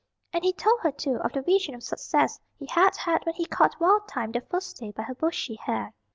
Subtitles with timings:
[0.33, 3.45] And he told her, too, of the vision of success he had had when he
[3.45, 5.93] caught Wild Thyme that first day by her bushy hair.